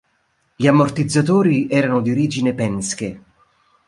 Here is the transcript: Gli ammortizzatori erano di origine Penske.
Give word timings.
Gli 0.55 0.65
ammortizzatori 0.65 1.67
erano 1.69 2.01
di 2.01 2.09
origine 2.09 2.55
Penske. 2.55 3.21